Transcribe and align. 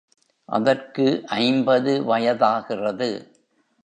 அதற்கு 0.49 1.05
ஐம்பது 1.37 2.03
வயதாகிறது. 2.03 3.11